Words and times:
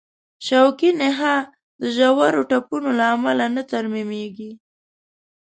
شوکي 0.45 0.89
نخاع 0.99 1.39
د 1.81 1.83
ژورو 1.97 2.41
ټپونو 2.49 2.89
له 2.99 3.05
امله 3.15 3.45
نه 3.55 3.63
ترمیمېږي. 3.71 4.51